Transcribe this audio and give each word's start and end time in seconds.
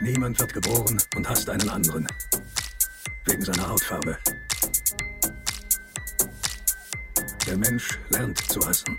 Niemand 0.00 0.38
wird 0.38 0.52
geboren 0.52 1.00
und 1.16 1.28
hasst 1.28 1.48
einen 1.48 1.68
anderen. 1.68 2.06
Wegen 3.24 3.42
seiner 3.42 3.68
Hautfarbe. 3.68 4.18
Der 7.46 7.56
Mensch 7.56 7.98
lernt 8.10 8.38
zu 8.50 8.60
hassen. 8.66 8.98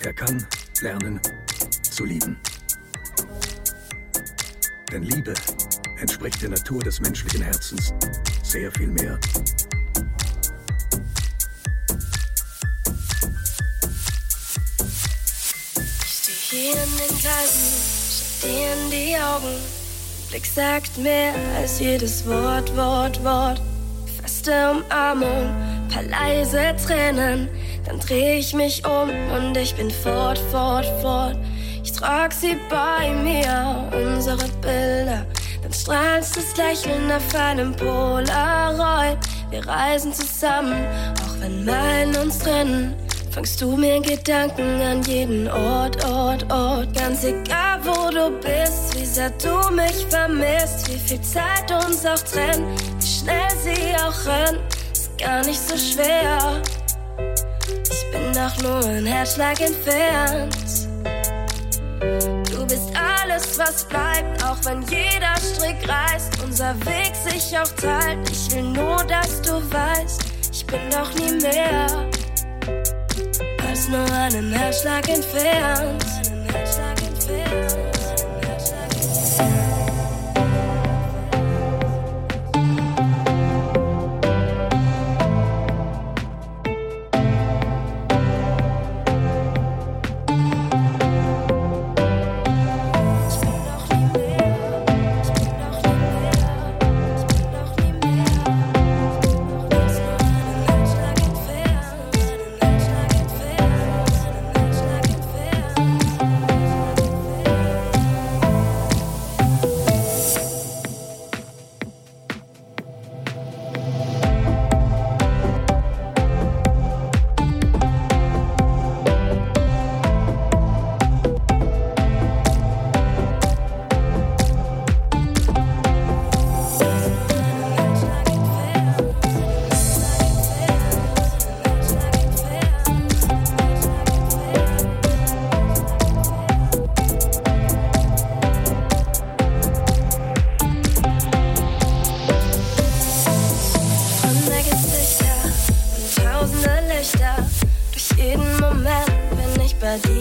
Er 0.00 0.12
kann 0.14 0.46
lernen 0.80 1.20
zu 1.82 2.04
lieben. 2.04 2.38
Denn 4.90 5.02
Liebe 5.02 5.34
entspricht 6.00 6.40
der 6.42 6.48
Natur 6.50 6.82
des 6.82 7.00
menschlichen 7.00 7.42
Herzens 7.42 7.92
sehr 8.42 8.72
viel 8.72 8.88
mehr. 8.88 9.18
Ich 16.04 16.42
stehe 16.48 16.72
hier 16.72 16.82
in 16.82 16.96
den 16.96 17.18
Gleisen, 17.18 17.99
dir 18.42 18.72
in 18.72 18.90
die 18.90 19.16
Augen. 19.16 19.54
Blick 20.28 20.46
sagt 20.46 20.96
mehr 20.98 21.32
als 21.56 21.80
jedes 21.80 22.26
Wort, 22.26 22.74
Wort, 22.76 23.22
Wort. 23.24 23.60
Feste 24.20 24.70
Umarmung, 24.70 25.54
paar 25.92 26.02
leise 26.04 26.74
Tränen. 26.86 27.48
Dann 27.86 27.98
dreh 28.00 28.38
ich 28.38 28.54
mich 28.54 28.84
um 28.86 29.10
und 29.36 29.56
ich 29.56 29.74
bin 29.74 29.90
fort, 29.90 30.38
fort, 30.50 30.86
fort. 31.02 31.36
Ich 31.82 31.92
trag 31.92 32.32
sie 32.32 32.56
bei 32.68 33.10
mir, 33.10 33.88
unsere 33.92 34.48
Bilder. 34.60 35.26
Dann 35.62 35.72
strahlst 35.72 36.36
das 36.36 36.56
Lächeln 36.56 37.10
auf 37.10 37.34
einem 37.34 37.74
Polaroid. 37.74 39.18
Wir 39.50 39.66
reisen 39.66 40.12
zusammen, 40.12 40.86
auch 41.22 41.40
wenn 41.40 41.64
Meilen 41.64 42.16
uns 42.16 42.38
trennen. 42.38 42.94
Fangst 43.30 43.60
du 43.60 43.76
mir 43.76 44.00
Gedanken 44.00 44.80
an 44.82 45.02
jeden 45.04 45.48
Ort, 45.48 46.04
Ort, 46.04 46.50
Ort. 46.52 46.92
Ganz 46.94 47.24
egal, 47.24 47.59
wo 47.82 48.10
du 48.10 48.30
bist, 48.40 48.98
wie 48.98 49.04
sehr 49.04 49.30
du 49.30 49.70
mich 49.74 50.06
vermisst, 50.08 50.88
wie 50.88 50.98
viel 50.98 51.20
Zeit 51.20 51.70
uns 51.70 52.04
auch 52.04 52.18
trennt, 52.18 52.80
wie 52.98 53.06
schnell 53.06 53.50
sie 53.62 53.94
auch 53.96 54.26
rennt, 54.26 54.60
ist 54.92 55.18
gar 55.18 55.44
nicht 55.44 55.60
so 55.60 55.76
schwer. 55.76 56.62
Ich 57.90 58.10
bin 58.12 58.32
doch 58.32 58.62
nur 58.62 58.84
ein 58.84 59.06
Herzschlag 59.06 59.60
entfernt. 59.60 60.56
Du 62.50 62.66
bist 62.66 62.90
alles, 62.94 63.58
was 63.58 63.84
bleibt, 63.84 64.44
auch 64.44 64.58
wenn 64.64 64.82
jeder 64.82 65.34
Strick 65.36 65.88
reißt, 65.88 66.42
unser 66.44 66.74
Weg 66.86 67.14
sich 67.14 67.56
auch 67.58 67.70
teilt. 67.76 68.30
Ich 68.30 68.54
will 68.54 68.62
nur, 68.62 68.96
dass 69.04 69.40
du 69.42 69.52
weißt, 69.72 70.20
ich 70.52 70.66
bin 70.66 70.80
doch 70.90 71.12
nie 71.14 71.40
mehr 71.40 72.10
als 73.68 73.88
nur 73.88 74.12
einen 74.12 74.52
Herzschlag 74.52 75.08
entfernt. 75.08 76.19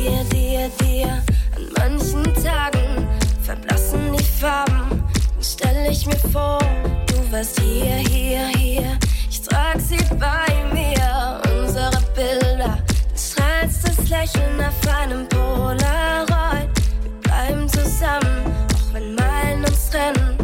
Dir, 0.09 0.23
dir, 0.25 0.69
dir. 0.81 1.23
An 1.55 1.69
manchen 1.77 2.23
Tagen 2.43 3.07
verblassen 3.41 4.13
die 4.17 4.23
Farben. 4.23 4.89
Dann 4.89 5.43
stell 5.43 5.91
ich 5.91 6.05
mir 6.05 6.19
vor, 6.31 6.59
du 7.07 7.31
warst 7.31 7.59
hier, 7.59 7.95
hier, 7.95 8.47
hier. 8.57 8.97
Ich 9.29 9.41
trag 9.41 9.79
sie 9.79 9.99
bei 10.15 10.47
mir, 10.73 11.41
unsere 11.59 12.01
Bilder. 12.15 12.77
Du 13.11 13.17
strahlst 13.17 13.87
das 13.87 14.09
Lächeln 14.09 14.59
auf 14.59 14.95
einem 15.01 15.27
Polaroid. 15.29 16.69
Wir 17.03 17.11
bleiben 17.21 17.67
zusammen, 17.69 18.45
auch 18.73 18.93
wenn 18.93 19.15
Meilen 19.15 19.65
uns 19.65 19.89
trennen. 19.89 20.37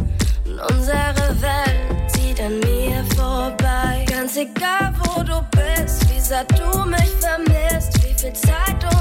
Und 0.44 0.60
unsere 0.72 1.40
Welt 1.40 2.10
zieht 2.12 2.40
an 2.40 2.58
mir 2.60 3.04
vorbei. 3.16 4.04
Ganz 4.08 4.36
egal, 4.36 4.94
wo 5.02 5.22
du 5.22 5.40
bist, 5.50 6.08
wie 6.10 6.20
sehr 6.20 6.44
du 6.44 6.88
mich 6.88 7.10
vermisst, 7.20 7.92
wie 8.02 8.14
viel 8.14 8.32
Zeit 8.32 8.84
und 8.84 8.95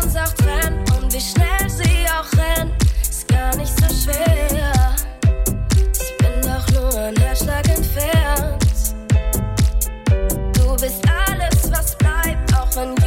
wie 1.15 1.21
schnell 1.21 1.69
sie 1.69 2.05
auch 2.09 2.29
rennt, 2.37 2.73
ist 3.01 3.25
gar 3.29 3.55
nicht 3.55 3.71
so 3.79 3.85
schwer. 3.87 4.95
Ich 5.93 6.17
bin 6.17 6.41
doch 6.41 6.67
nur 6.73 6.93
ein 7.01 7.15
Herzschlag 7.15 7.65
entfernt. 7.69 8.65
Du 10.53 10.75
bist 10.75 11.01
alles, 11.27 11.71
was 11.71 11.97
bleibt, 11.97 12.53
auch 12.53 12.75
wenn 12.75 12.89
jeder 12.97 13.04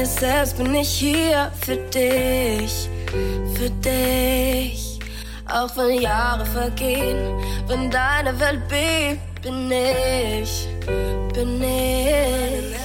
dir 0.00 0.06
selbst, 0.06 0.56
bin 0.56 0.74
ich 0.74 0.88
hier 0.88 1.52
für 1.64 1.76
dich, 1.76 2.88
für 3.54 3.70
dich. 3.70 4.98
Auch 5.46 5.76
wenn 5.76 6.00
Jahre 6.00 6.46
vergehen, 6.46 7.18
wenn 7.66 7.90
deine 7.90 8.38
Welt 8.38 8.66
bebt, 8.68 9.42
bin 9.42 9.70
ich, 9.70 10.68
bin 11.34 11.62
ich. 11.62 12.79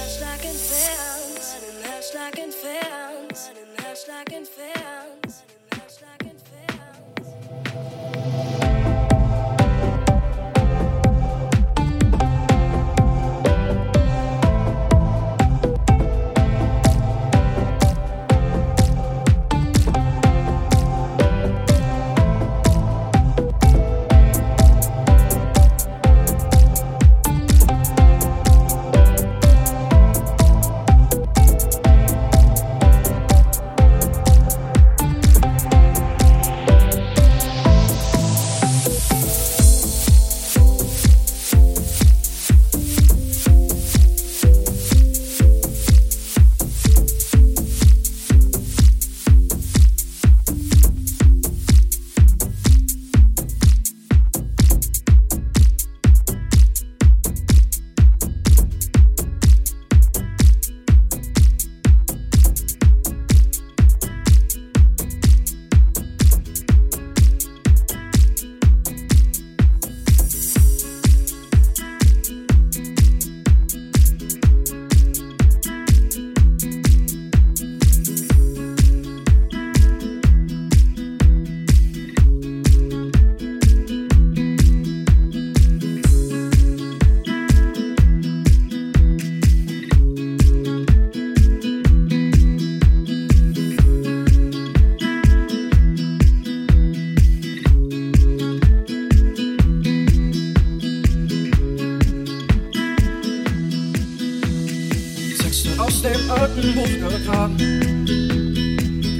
Alten 106.30 106.74
Buch 106.74 106.86
gegraben, 106.86 107.56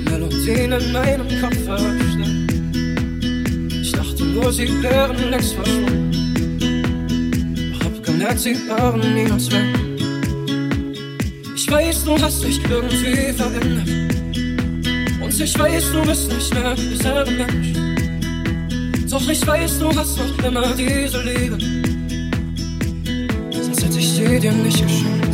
Melodien 0.04 0.72
in 0.72 0.92
meinem 0.92 1.28
Kopf 1.40 1.64
versteckt. 1.64 2.52
Ich 3.80 3.92
dachte 3.92 4.24
nur, 4.24 4.52
sie 4.52 4.68
wären 4.82 5.30
längst 5.30 5.54
verschwunden. 5.54 6.12
Hab 7.82 8.02
gemerkt, 8.02 8.40
sie 8.40 8.56
waren 8.68 9.00
niemals 9.14 9.50
weg. 9.50 9.64
Ich 11.54 11.70
weiß, 11.70 12.04
du 12.04 12.18
hast 12.20 12.44
dich 12.44 12.60
irgendwie 12.68 13.32
verändert. 13.32 13.88
Und 15.22 15.40
ich 15.40 15.58
weiß, 15.58 15.92
du 15.92 16.02
bist 16.02 16.32
nicht 16.32 16.54
mehr 16.54 16.74
derselbe 16.74 17.30
Mensch. 17.32 17.72
Doch 19.10 19.28
ich 19.28 19.46
weiß, 19.46 19.78
du 19.78 19.88
hast 19.96 20.18
noch 20.18 20.44
immer 20.44 20.74
diese 20.74 21.22
Liebe. 21.22 21.58
Sonst 23.50 23.84
hätte 23.84 23.98
ich 23.98 24.08
sie 24.10 24.38
dir 24.38 24.52
nicht 24.52 24.82
geschenkt. 24.82 25.25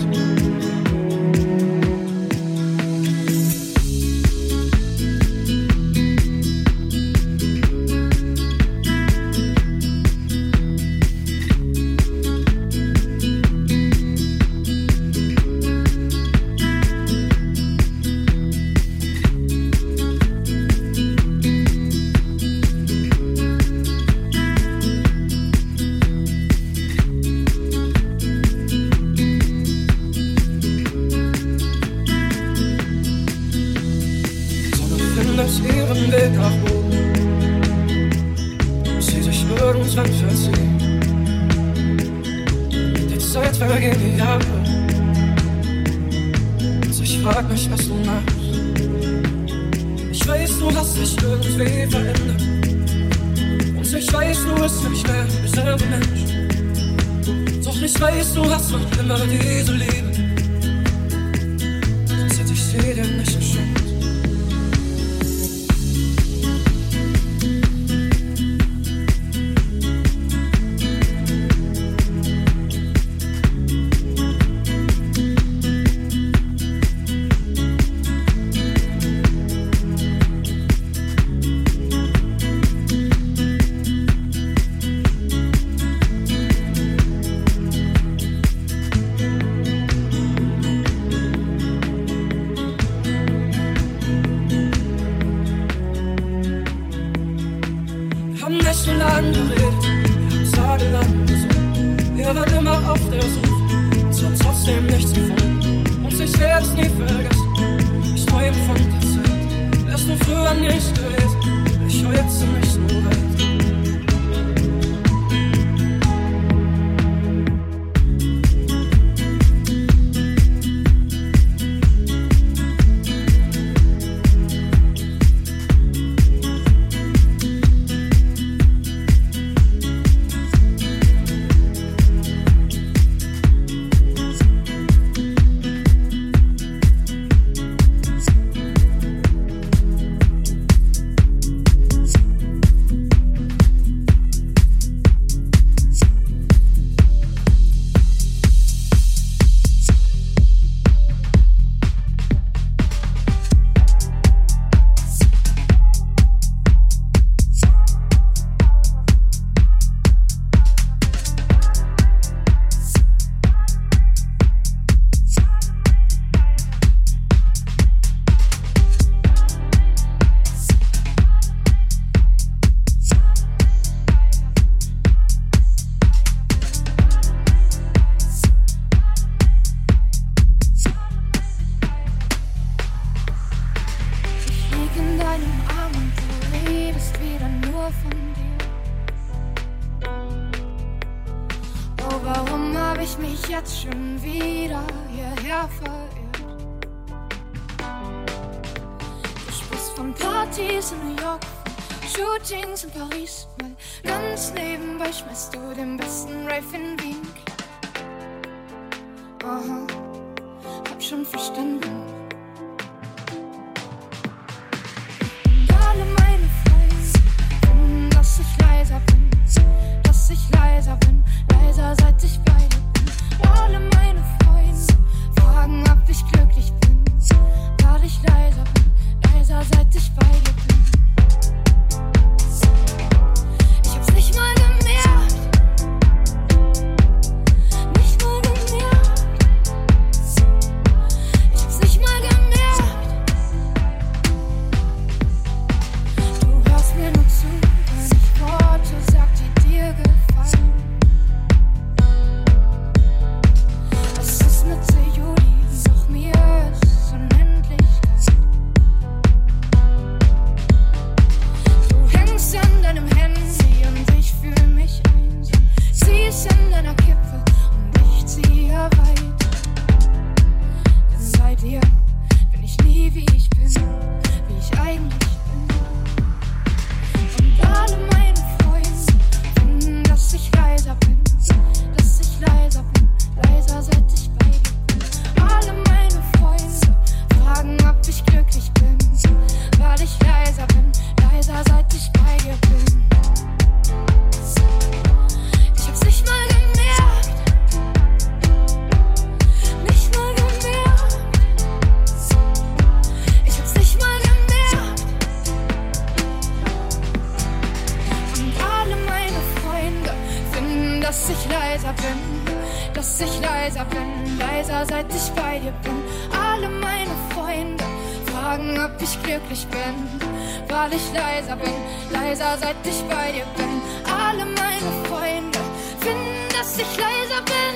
Weil 320.82 320.94
ich 320.94 321.12
leiser 321.14 321.54
bin, 321.54 321.74
leiser 322.10 322.58
seit 322.58 322.76
ich 322.84 323.02
bei 323.04 323.30
dir 323.30 323.46
bin. 323.56 323.80
Alle 324.04 324.44
meine 324.44 324.90
Freunde 325.06 325.60
finden, 326.00 326.48
dass 326.50 326.76
ich 326.76 326.92
leiser 326.98 327.42
bin, 327.54 327.74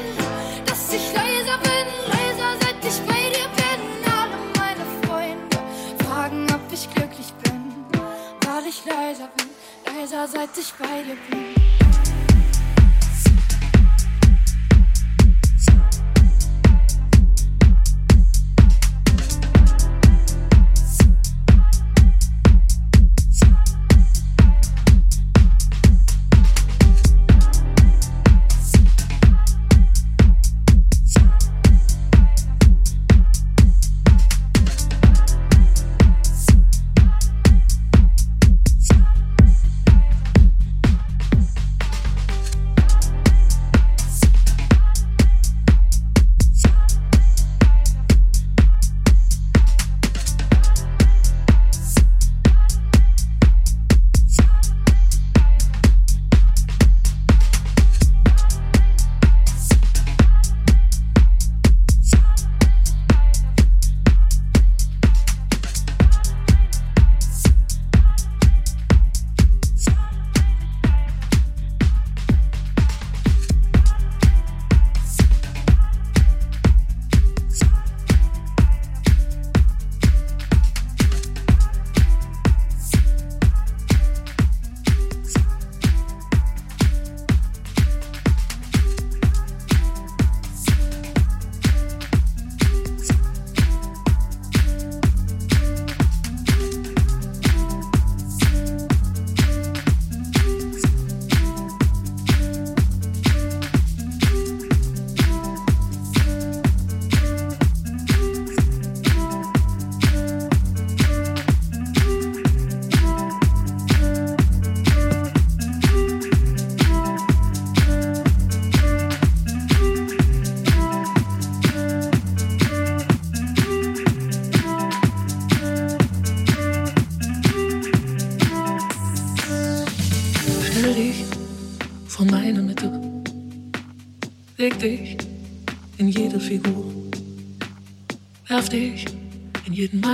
dass 0.67 0.93
ich 0.93 1.07
leiser 1.15 1.59
bin, 1.69 1.87
leiser 2.15 2.51
seit 2.61 2.85
ich 2.91 2.99
bei 3.07 3.25
dir 3.35 3.49
bin. 3.61 3.81
Alle 4.21 4.37
meine 4.59 4.85
Freunde 5.07 5.59
fragen, 6.05 6.47
ob 6.53 6.73
ich 6.73 6.93
glücklich 6.95 7.33
bin, 7.45 7.63
weil 8.45 8.67
ich 8.67 8.85
leiser 8.85 9.29
bin, 9.37 9.51
leiser 9.87 10.27
seit 10.27 10.59
ich 10.59 10.73
bei 10.75 11.03
dir 11.05 11.17
bin. 11.31 11.86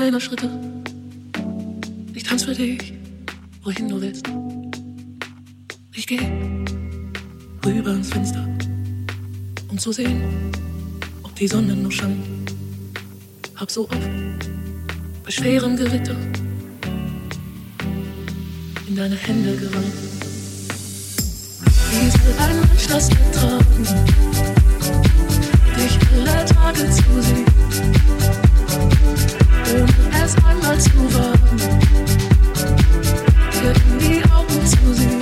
Meiner 0.02 0.20
Schritte. 0.20 0.50
Ich 2.14 2.22
tanz 2.22 2.44
für 2.44 2.54
dich, 2.54 2.94
wohin 3.62 3.88
du 3.88 4.00
willst. 4.00 4.26
Ich 5.94 6.06
geh 6.06 6.20
rüber 7.64 7.92
ins 7.92 8.08
Fenster, 8.08 8.46
um 9.68 9.78
zu 9.78 9.92
sehen, 9.92 10.22
ob 11.22 11.34
die 11.36 11.46
Sonne 11.46 11.76
noch 11.76 11.92
scheint. 11.92 12.24
Hab 13.56 13.70
so 13.70 13.88
oft 13.88 14.50
bei 15.24 15.30
schwerem 15.30 15.76
Gewitter 15.76 16.16
in 18.88 18.96
deine 18.96 19.16
Hände 19.16 19.56
gerannt. 19.56 19.94
Wie 21.90 22.10
soll 22.10 22.34
ein 22.38 22.56
Mensch 22.60 22.86
das 22.88 23.08
ertragen, 23.10 23.86
dich 25.76 25.98
alle 26.12 26.44
Tage 26.44 26.90
zu 26.90 27.22
sehen? 27.22 27.52
Ohne 29.70 30.24
es 30.24 30.34
einmal 30.44 30.78
zu 30.78 31.14
wagen, 31.14 31.58
dir 33.52 33.72
in 33.72 33.98
die 33.98 34.22
Augen 34.30 34.66
zu 34.66 34.94
sehen. 34.94 35.21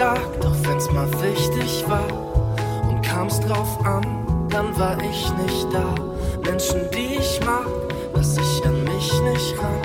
gesagt, 0.00 0.46
auch 0.46 0.68
wenn's 0.68 0.90
mal 0.92 1.08
wichtig 1.20 1.84
war. 1.86 2.08
Und 2.88 3.02
kam's 3.02 3.38
drauf 3.40 3.84
an, 3.84 4.02
dann 4.48 4.76
war 4.78 4.96
ich 5.02 5.30
nicht 5.44 5.66
da. 5.72 5.94
Menschen, 6.42 6.88
die 6.94 7.16
ich 7.16 7.38
mag, 7.44 7.66
lass 8.14 8.38
ich 8.38 8.64
an 8.64 8.82
mich 8.84 9.12
nicht 9.22 9.58
ran. 9.58 9.82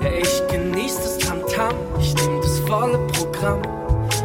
Ja, 0.00 0.10
ich 0.20 0.42
genieß 0.48 0.96
das 0.96 1.18
Tamtam, 1.18 1.70
-Tam, 1.70 1.74
ich 2.00 2.14
nehm 2.14 2.40
das 2.40 2.60
volle 2.60 2.98
Programm. 3.08 3.62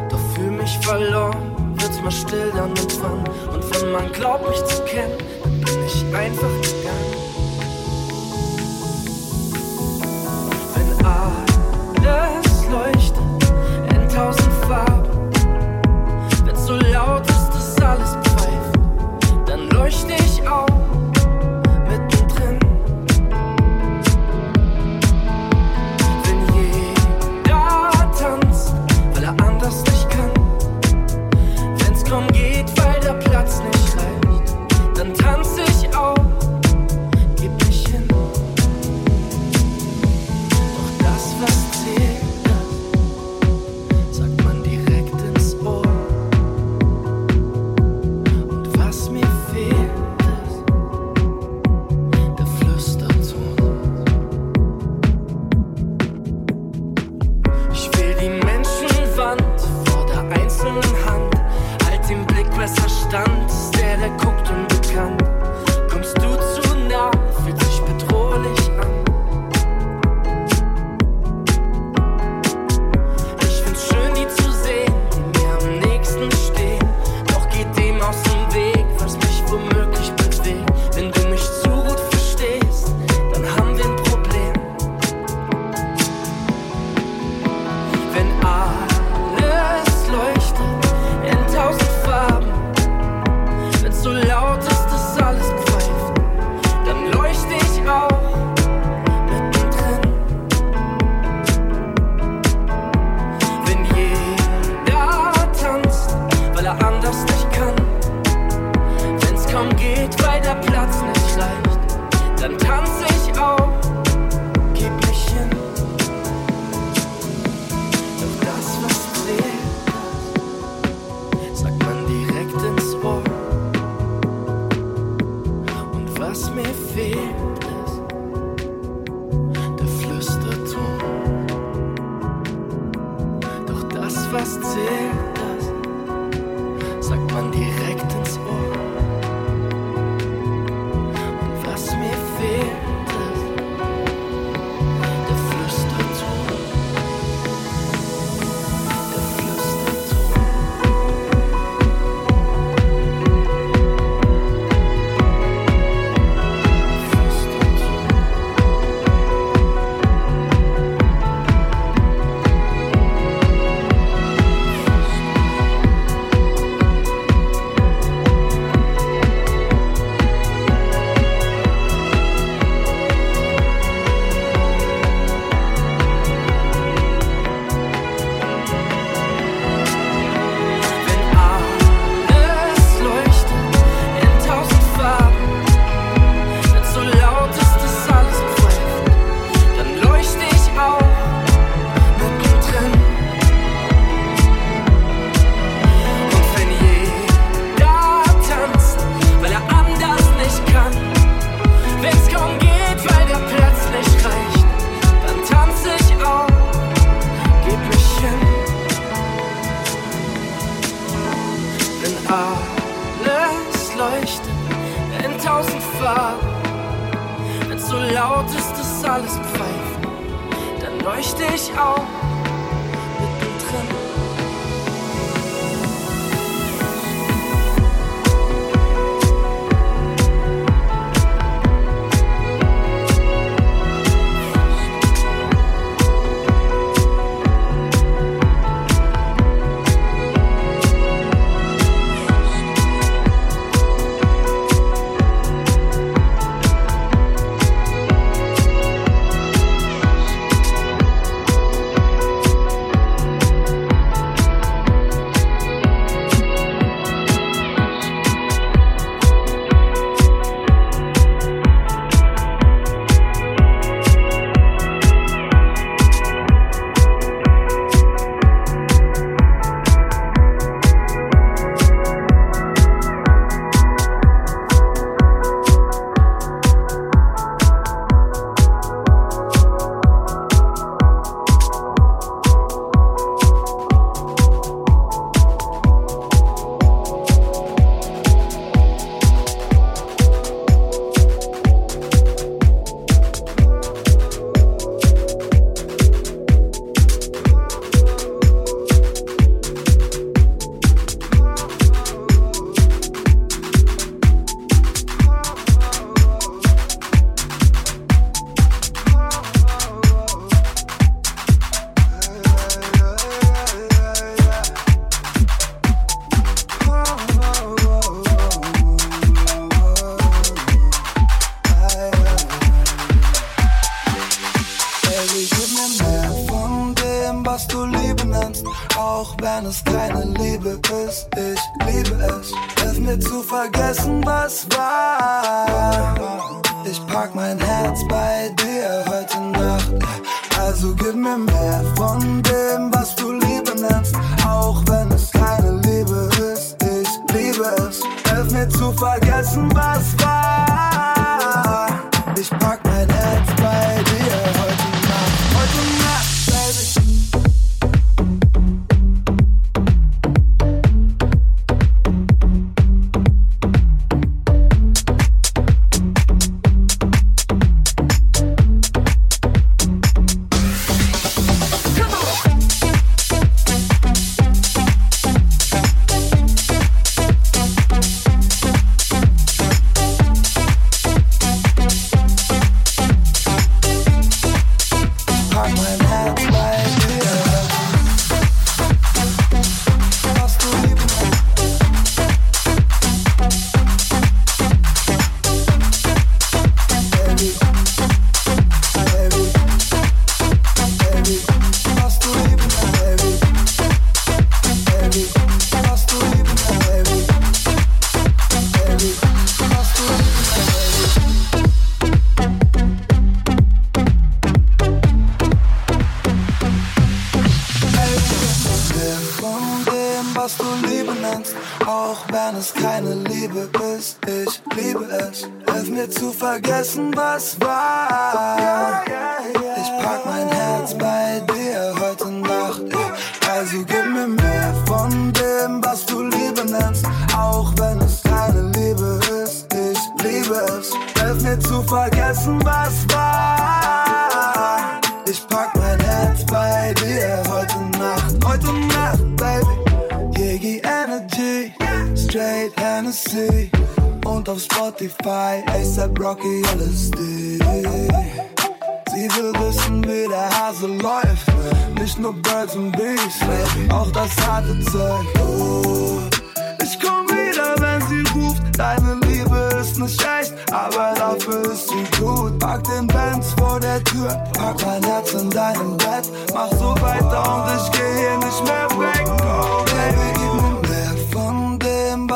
Doch 0.10 0.20
fühl 0.36 0.52
mich 0.52 0.78
verloren, 0.82 1.76
wird's 1.80 2.00
mal 2.04 2.12
still 2.12 2.52
dann 2.56 2.70
und 2.70 3.02
wann. 3.02 3.24
Und 3.56 3.64
wenn 3.74 3.92
man 3.92 4.12
glaubt, 4.12 4.48
mich 4.48 4.64
zu 4.66 4.84
kennen, 4.84 5.18
dann 5.44 5.60
bin 5.62 5.86
ich 5.88 6.16
einfach 6.16 6.50
Nicht 6.60 6.81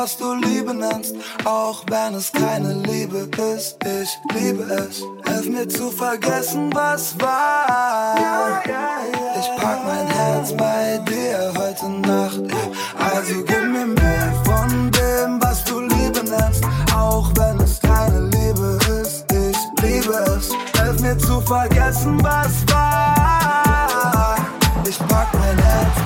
was 0.06 0.18
du 0.18 0.34
Liebe 0.34 0.72
nennst, 0.72 1.16
auch 1.44 1.82
wenn 1.88 2.14
es 2.14 2.30
keine 2.30 2.74
Liebe 2.74 3.28
ist. 3.56 3.76
Ich 3.84 4.10
liebe 4.34 4.62
es, 4.62 5.02
Hilf 5.26 5.46
mir 5.48 5.68
zu 5.68 5.90
vergessen, 5.90 6.70
was 6.72 7.20
war. 7.20 8.62
Ich 9.40 9.48
pack 9.60 9.80
mein 9.84 10.06
Herz 10.06 10.52
bei 10.56 11.00
dir 11.08 11.52
heute 11.58 11.88
Nacht. 12.08 12.40
Also 12.98 13.34
gib 13.48 13.62
mir 13.62 13.86
mehr 13.86 14.32
von 14.44 14.92
dem, 14.92 15.42
was 15.42 15.64
du 15.64 15.80
Liebe 15.80 16.22
nennst, 16.22 16.62
auch 16.94 17.28
wenn 17.34 17.58
es 17.58 17.80
keine 17.80 18.20
Liebe 18.28 18.78
ist. 19.02 19.24
Ich 19.32 19.58
liebe 19.82 20.14
es, 20.36 20.50
Hilf 20.80 21.00
mir 21.00 21.18
zu 21.18 21.40
vergessen, 21.40 22.22
was 22.22 22.54
war. 22.72 24.36
Ich 24.88 24.98
pack 25.08 25.34
mein 25.34 25.58
Herz 25.58 26.05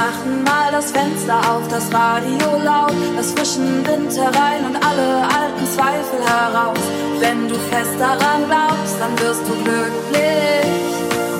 machen 0.00 0.42
mal 0.44 0.72
das 0.72 0.92
Fenster 0.92 1.38
auf, 1.50 1.68
das 1.68 1.92
Radio 1.92 2.48
laut, 2.64 2.94
das 3.16 3.32
frischen 3.32 3.86
Winter 3.86 4.28
rein 4.40 4.64
und 4.68 4.76
alle 4.76 5.08
alten 5.38 5.66
Zweifel 5.66 6.20
heraus. 6.24 6.78
Wenn 7.18 7.48
du 7.48 7.54
fest 7.70 7.96
daran 7.98 8.46
glaubst, 8.46 8.96
dann 8.98 9.12
wirst 9.20 9.42
du 9.46 9.54
glücklich. 9.62 10.70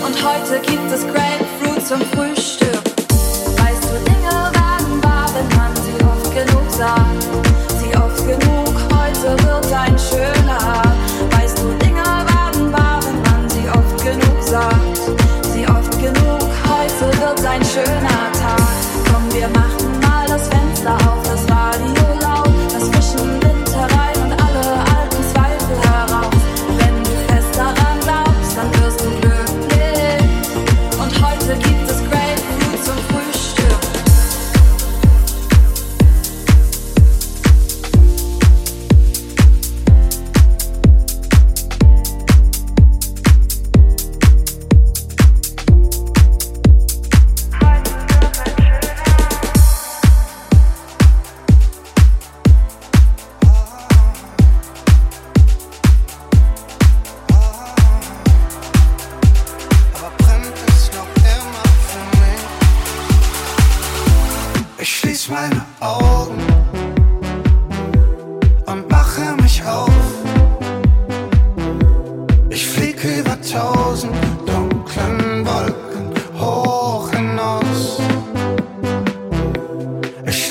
Und 0.04 0.16
heute 0.28 0.60
gibt 0.60 0.92
es 0.92 1.02
Grapefruit 1.12 1.86
zum 1.86 2.00
Frühstück. 2.12 2.84
Weißt 3.62 3.84
du, 3.88 3.94
Dinge 4.10 4.34
waren 4.60 5.02
wahr, 5.04 5.28
wenn 5.34 5.48
man 5.56 5.72
sie 5.76 5.96
oft 6.04 6.30
genug 6.34 6.70
sagt. 6.70 7.29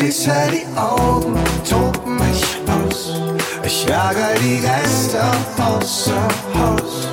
Bücher, 0.09 0.49
die 0.51 0.65
Augen 0.75 1.35
und 1.35 1.69
toben 1.69 2.15
mich 2.15 2.43
aus. 2.65 3.13
Ich 3.63 3.85
jage 3.85 4.25
die 4.41 4.59
Geister 4.59 5.31
außer 5.59 6.27
Haus. 6.55 7.08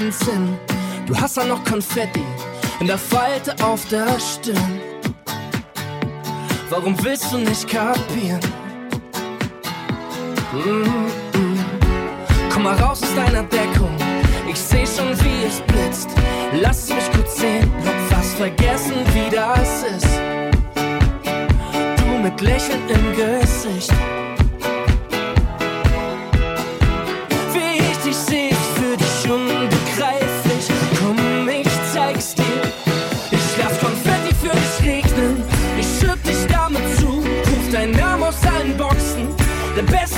nirgends 0.00 0.24
hin. 0.24 0.58
Du 1.06 1.18
hast 1.18 1.36
da 1.36 1.44
noch 1.44 1.62
Konfetti 1.64 2.24
in 2.80 2.86
der 2.86 2.98
Falte 2.98 3.54
auf 3.64 3.86
der 3.88 4.06
Stirn. 4.18 4.80
Warum 6.70 6.96
willst 7.04 7.32
du 7.32 7.38
nicht 7.38 7.68
kapieren? 7.68 8.40
Mm 10.52 10.84
-mm. 11.32 11.58
Komm 12.52 12.62
mal 12.62 12.76
raus 12.76 13.02
aus 13.02 13.14
deiner 13.14 13.42
Deckung. 13.44 13.94
Ich 14.48 14.58
seh 14.58 14.86
schon, 14.86 15.10
wie 15.24 15.44
es 15.46 15.60
blitzt. 15.60 16.10
Lass 16.60 16.88
mich 16.88 17.10
kurz 17.12 17.36
sehen. 17.36 17.70
Hab 17.84 18.16
fast 18.16 18.36
vergessen, 18.36 18.96
wie 19.14 19.30
das 19.30 19.82
ist. 19.82 20.20
Du 21.98 22.18
mit 22.22 22.40
Lächeln 22.40 22.82
im 22.88 23.16
Gesicht. 23.16 23.92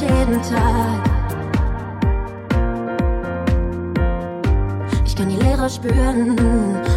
mich 0.00 0.10
jeden 0.10 0.42
Tag. 0.42 1.02
Ich 5.04 5.16
kann 5.16 5.28
die 5.28 5.36
Leere 5.36 5.68
spüren, 5.70 6.36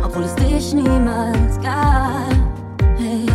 obwohl 0.03 0.23
es 0.23 0.35
dich 0.35 0.73
niemals 0.73 1.59
gab. 1.61 2.33
Hey. 2.97 3.25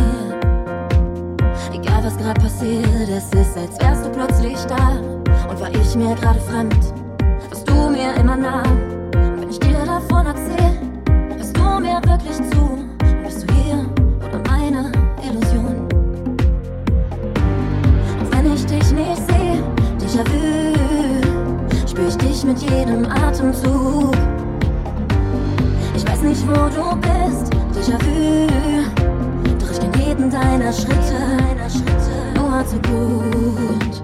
Egal 1.73 2.03
was 2.03 2.17
gerade 2.17 2.39
passiert, 2.39 3.09
es 3.09 3.25
ist, 3.33 3.57
als 3.57 3.79
wärst 3.79 4.05
du 4.05 4.09
plötzlich 4.11 4.57
da. 4.65 4.99
Und 5.49 5.59
war 5.59 5.69
ich 5.69 5.95
mir 5.95 6.15
gerade 6.15 6.39
fremd, 6.39 6.93
was 7.49 7.63
du 7.63 7.89
mir 7.89 8.13
immer 8.15 8.35
nahm. 8.35 8.79
Und 9.13 9.41
wenn 9.41 9.49
ich 9.49 9.59
dir 9.59 9.85
davon 9.85 10.25
erzähl, 10.25 10.79
bist 11.37 11.57
du 11.57 11.79
mir 11.79 12.01
wirklich 12.05 12.35
zu. 12.49 12.54
mit 22.45 22.61
jedem 22.61 23.05
Atemzug. 23.05 24.15
Ich 25.95 26.07
weiß 26.07 26.21
nicht, 26.21 26.47
wo 26.47 26.53
du 26.53 26.95
bist, 26.97 27.51
Déjà-vu. 27.73 28.47
Doch 29.59 29.71
ich 29.71 29.79
kenn 29.79 29.93
jeden 30.05 30.29
deiner 30.29 30.71
Schritte, 30.71 31.17
deiner 31.37 31.69
Schritte, 31.69 32.11
nur 32.35 32.65
zu 32.67 32.75
gut. 32.89 34.01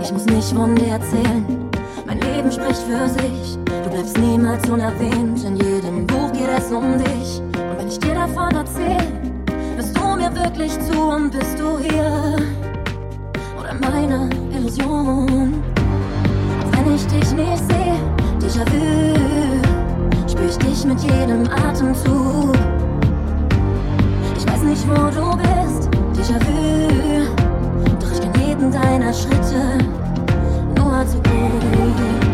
Ich 0.00 0.12
muss 0.12 0.26
nicht 0.26 0.52
von 0.52 0.74
dir 0.74 0.88
erzählen, 0.88 1.70
mein 2.06 2.20
Leben 2.20 2.50
spricht 2.50 2.82
für 2.82 3.08
sich. 3.08 3.58
Du 3.84 3.90
bleibst 3.90 4.18
niemals 4.18 4.68
unerwähnt, 4.68 5.44
in 5.44 5.56
jedem 5.56 6.06
Buch 6.06 6.32
geht 6.32 6.50
es 6.58 6.72
um 6.72 6.98
dich. 6.98 7.40
Und 7.40 7.78
wenn 7.78 7.88
ich 7.88 7.98
dir 7.98 8.14
davon 8.14 8.54
erzähl, 8.54 9.06
bist 9.76 9.96
du 9.96 10.16
mir 10.16 10.34
wirklich 10.34 10.72
zu 10.80 11.00
und 11.00 11.30
bist 11.30 11.58
du 11.58 11.78
hier? 11.78 12.36
Oder 13.58 13.74
meine 13.74 14.28
Illusion? 14.52 15.71
ich 16.94 17.06
dich 17.06 17.32
nicht 17.32 17.62
sehe, 17.68 17.96
Déjà-vu, 18.40 18.84
spür 20.28 20.48
ich 20.48 20.58
dich 20.58 20.84
mit 20.84 21.00
jedem 21.00 21.48
Atemzug. 21.50 22.54
Ich 24.36 24.46
weiß 24.46 24.62
nicht, 24.62 24.86
wo 24.88 24.94
du 24.94 25.36
bist, 25.36 25.88
Déjà-vu, 26.14 27.26
doch 28.00 28.12
ich 28.12 28.20
kann 28.20 28.46
jeden 28.46 28.70
deiner 28.70 29.12
Schritte 29.12 29.78
nur 30.76 31.06
zu 31.06 31.16
gut. 31.18 32.31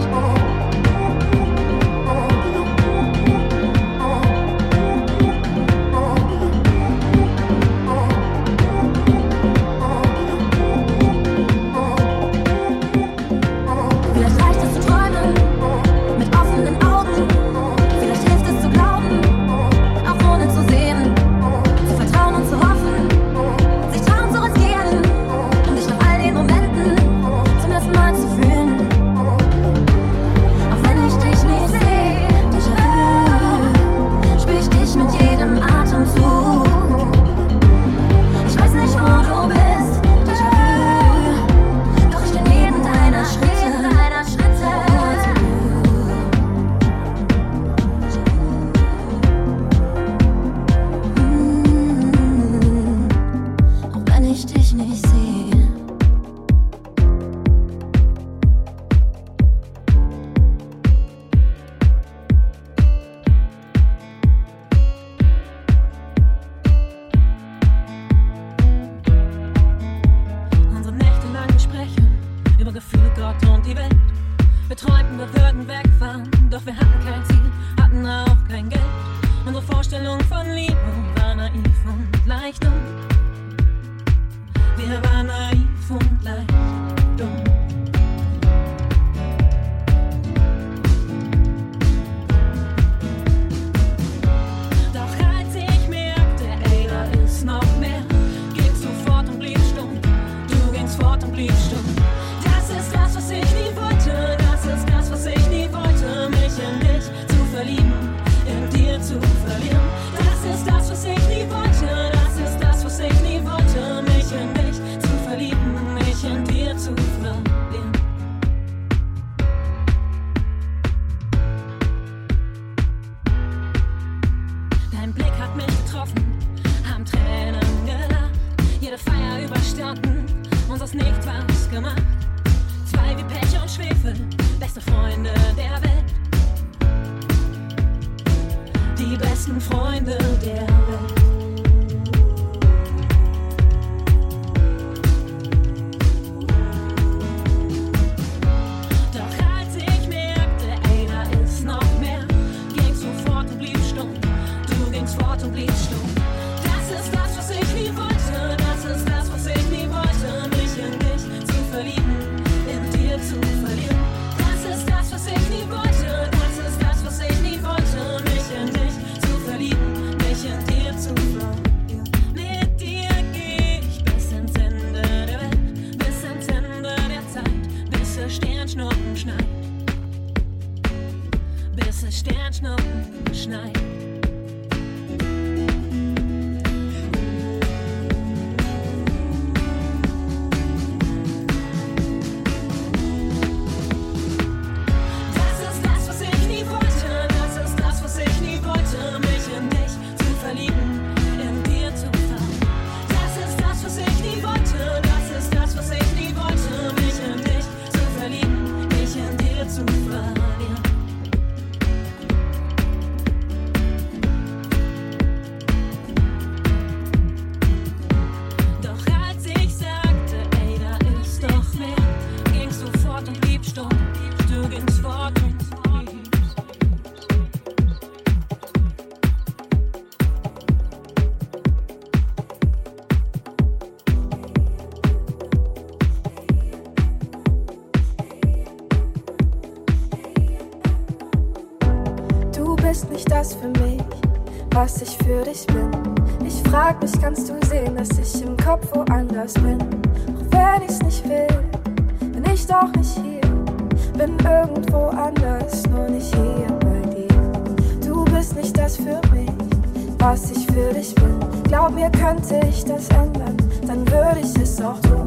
Was 260.31 260.51
ich 260.51 260.67
für 260.67 260.93
dich 260.93 261.15
bin. 261.15 261.41
Glaub 261.65 261.95
mir, 261.95 262.11
könnte 262.11 262.61
ich 262.69 262.85
das 262.85 263.09
ändern, 263.09 263.57
dann 263.87 264.07
würde 264.11 264.41
ich 264.41 264.63
es 264.63 264.79
auch 264.81 265.01
tun. 265.01 265.27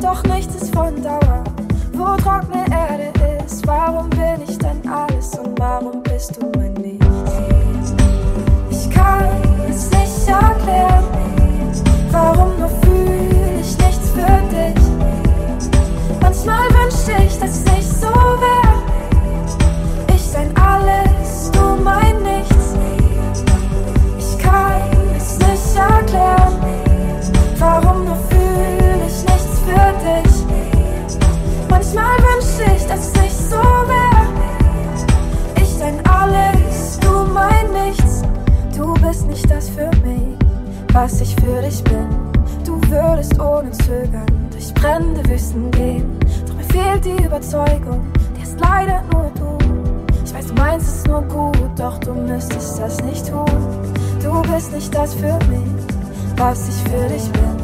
Doch 0.00 0.22
nichts 0.24 0.54
ist 0.56 0.74
von 0.74 1.02
Dauer, 1.02 1.42
wo 1.94 2.04
trockene 2.16 2.64
Erde 2.70 3.12
ist. 3.42 3.66
Warum 3.66 4.10
bin 4.10 4.42
ich 4.46 4.58
denn 4.58 4.82
alles 4.90 5.38
und 5.38 5.58
warum 5.58 6.02
bist 6.02 6.36
du 6.36 6.50
mein 6.58 6.74
Nichts? 6.74 7.32
Ich 8.70 8.90
kann 8.90 9.24
es 9.70 9.90
nicht 9.90 10.28
erklären, 10.28 11.04
warum 12.10 12.58
nur 12.58 12.68
fühle 12.82 13.60
ich 13.60 13.78
nichts 13.78 14.10
für 14.10 14.36
dich. 14.52 14.84
Manchmal 16.20 16.68
wünschte 16.74 17.12
ich, 17.26 17.38
dass 17.38 17.71
was 40.92 41.20
ich 41.22 41.34
für 41.36 41.62
dich 41.62 41.82
bin. 41.84 42.08
Du 42.64 42.78
würdest 42.90 43.40
ohne 43.40 43.70
Zögern 43.70 44.26
durch 44.50 44.72
brennende 44.74 45.26
Wüsten 45.28 45.70
gehen. 45.70 46.18
Doch 46.46 46.54
mir 46.54 46.64
fehlt 46.64 47.04
die 47.04 47.24
Überzeugung, 47.24 48.06
die 48.36 48.42
ist 48.42 48.60
leider 48.60 49.02
nur 49.12 49.30
du. 49.34 49.58
Ich 50.24 50.34
weiß, 50.34 50.48
du 50.48 50.54
meinst 50.54 50.88
es 50.88 51.06
nur 51.06 51.22
gut, 51.22 51.70
doch 51.76 51.98
du 51.98 52.12
müsstest 52.12 52.78
das 52.78 53.02
nicht 53.04 53.26
tun. 53.26 53.46
Du 54.22 54.42
bist 54.52 54.72
nicht 54.72 54.94
das 54.94 55.14
für 55.14 55.38
mich, 55.48 55.86
was 56.36 56.68
ich 56.68 56.90
für 56.90 57.08
dich 57.08 57.30
bin. 57.32 57.56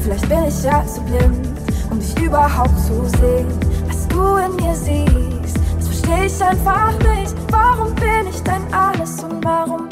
Vielleicht 0.00 0.28
bin 0.28 0.44
ich 0.46 0.62
ja 0.62 0.84
zu 0.86 1.00
blind, 1.02 1.48
um 1.90 1.98
dich 1.98 2.18
überhaupt 2.22 2.78
zu 2.80 3.04
sehen. 3.18 3.48
Was 3.88 4.06
du 4.08 4.36
in 4.36 4.56
mir 4.56 4.74
siehst, 4.74 5.56
das 5.76 5.88
verstehe 5.88 6.26
ich 6.26 6.44
einfach 6.44 6.92
nicht. 6.98 7.34
Warum 7.50 7.94
bin 7.94 8.28
ich 8.28 8.42
dein 8.42 8.62
Alles 8.72 9.24
und 9.24 9.42
warum 9.42 9.88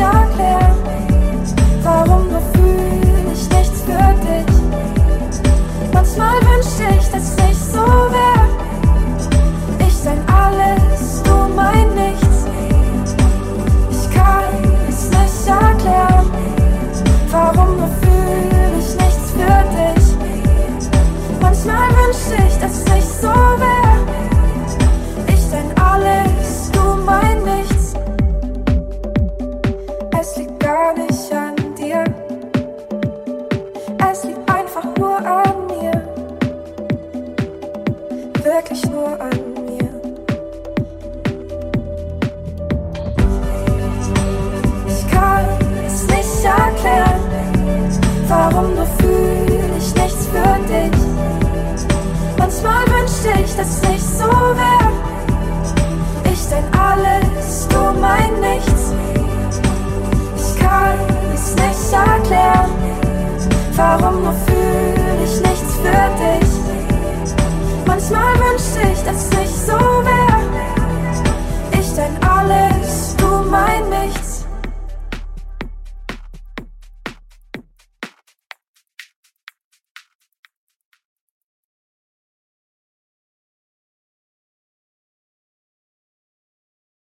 es 0.00 0.69